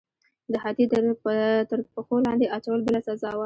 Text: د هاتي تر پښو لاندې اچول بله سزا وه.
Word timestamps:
د 0.51 0.53
هاتي 0.63 0.85
تر 1.71 1.79
پښو 1.93 2.15
لاندې 2.25 2.45
اچول 2.55 2.79
بله 2.85 2.99
سزا 3.07 3.31
وه. 3.35 3.39